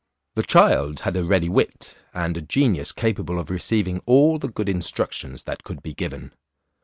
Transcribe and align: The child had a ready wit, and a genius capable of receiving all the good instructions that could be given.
The 0.33 0.41
child 0.41 1.01
had 1.01 1.15
a 1.15 1.23
ready 1.23 1.47
wit, 1.47 1.95
and 2.11 2.35
a 2.35 2.41
genius 2.41 2.91
capable 2.91 3.37
of 3.37 3.51
receiving 3.51 4.01
all 4.07 4.39
the 4.39 4.47
good 4.49 4.67
instructions 4.67 5.43
that 5.43 5.63
could 5.63 5.83
be 5.83 5.93
given. 5.93 6.33